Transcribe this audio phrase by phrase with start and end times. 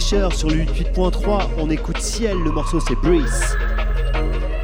[0.00, 3.58] sur le 88.3, on écoute Ciel, le morceau c'est Breeze.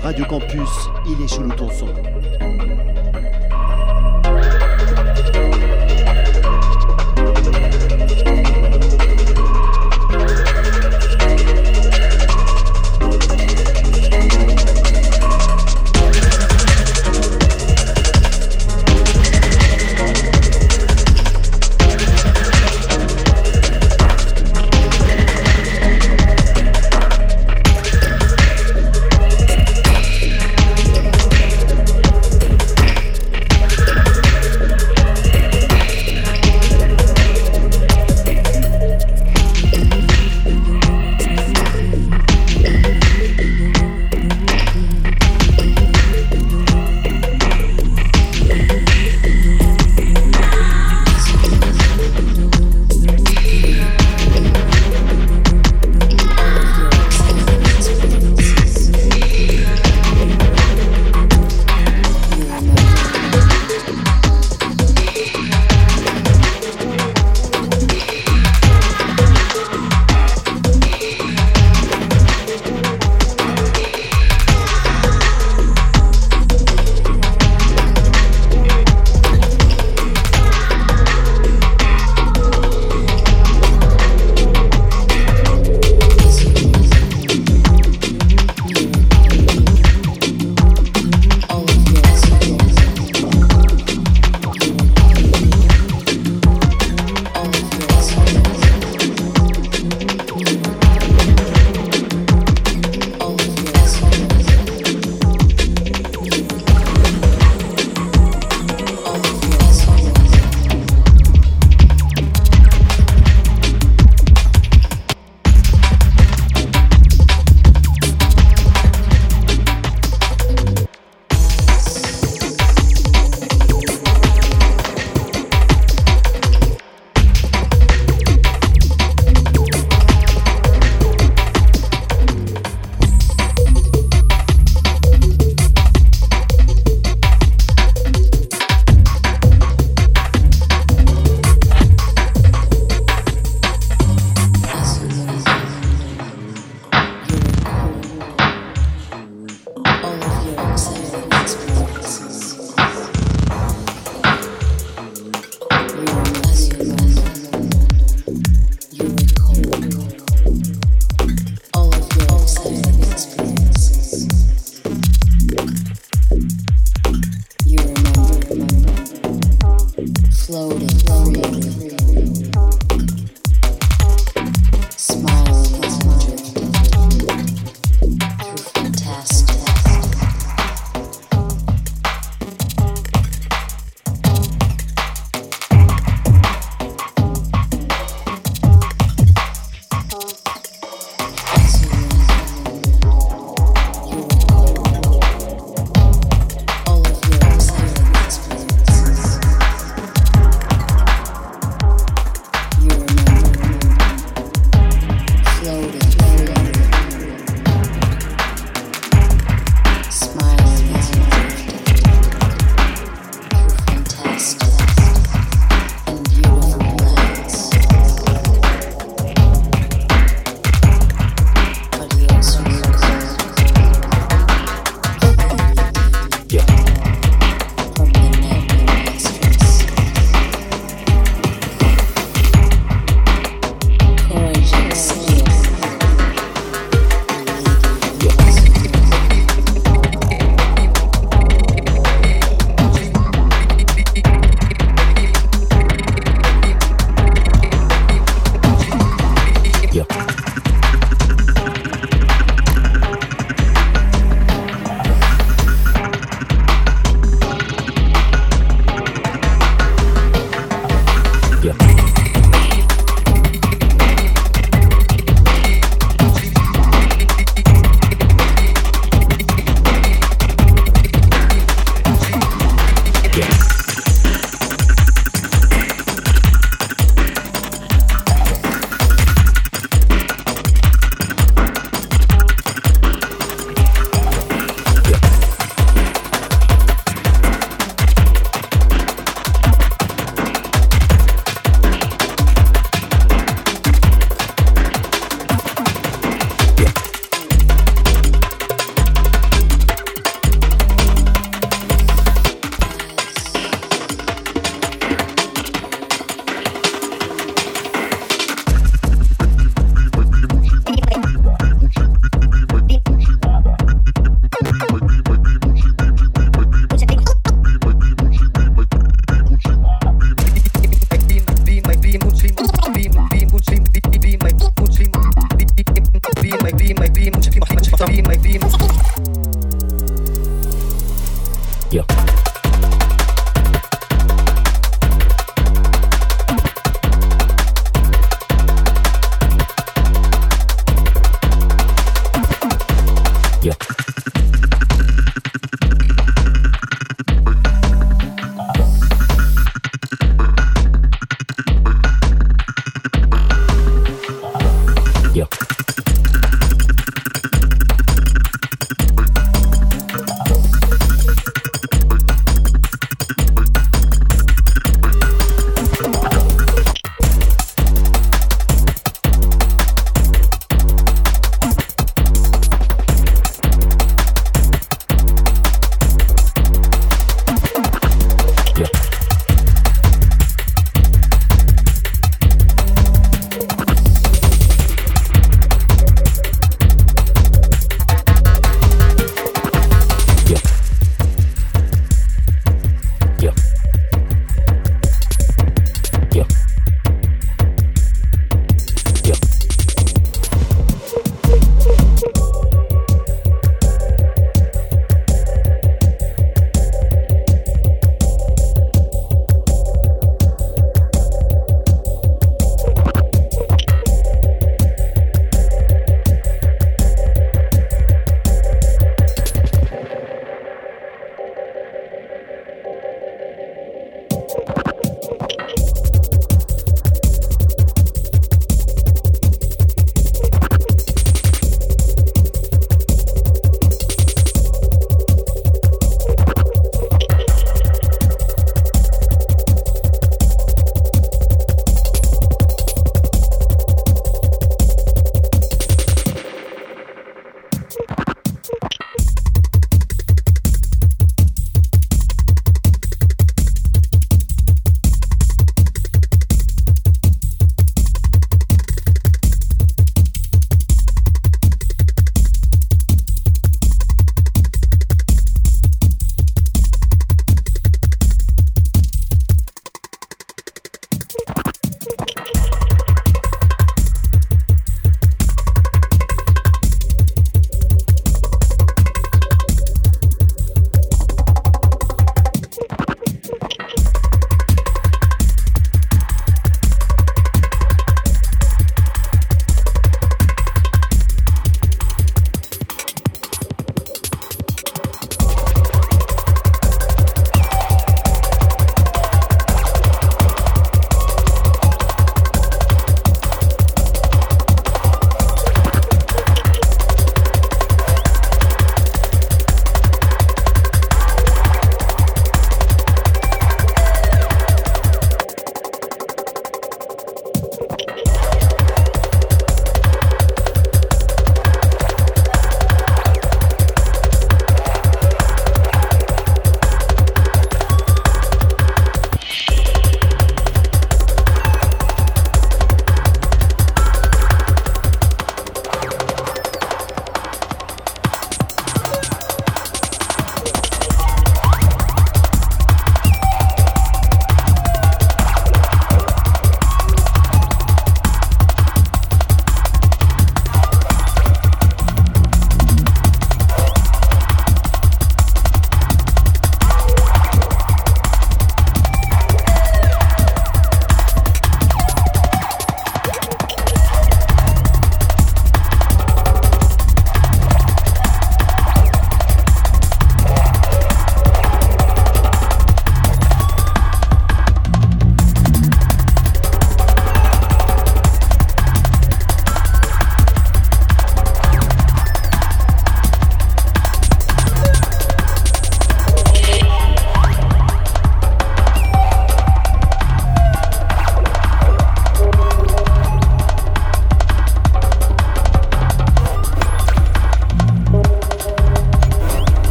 [0.00, 0.68] Radio Campus,
[1.08, 1.88] il est chelou ton son.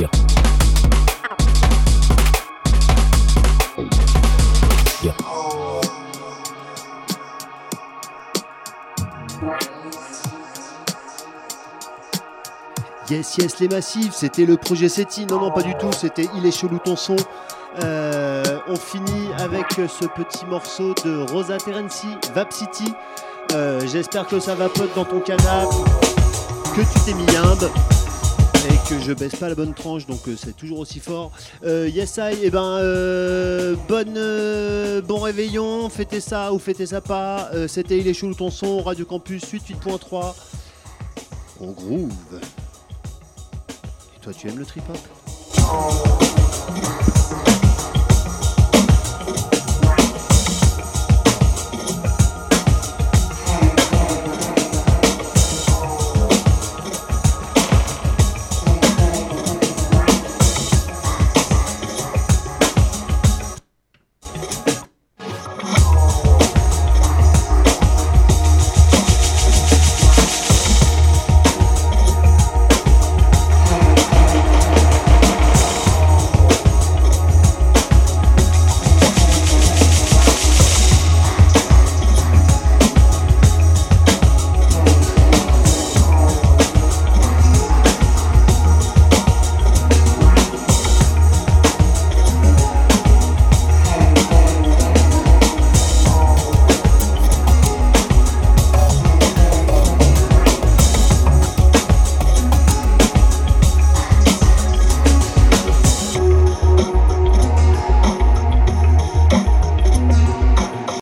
[0.00, 0.10] Yes,
[13.38, 15.26] yes, les massifs, c'était le projet SETI.
[15.26, 17.16] Non, non, pas du tout, c'était Il est chelou ton son.
[17.82, 22.94] Euh, on finit avec ce petit morceau de Rosa Terenzi, Vap City.
[23.52, 25.74] Euh, j'espère que ça va pote dans ton canapé,
[26.76, 27.97] que tu t'es mis limbe et
[28.88, 31.32] que je baisse pas la bonne tranche, donc euh, c'est toujours aussi fort.
[31.64, 37.50] yes, I, eh ben, bonne, bon réveillon, fêtez ça ou fêtez ça pas.
[37.66, 40.34] C'était Il est chelou ton son, Radio Campus 88.3.
[41.60, 42.12] On groove.
[44.22, 46.27] Toi, tu aimes le trip-hop?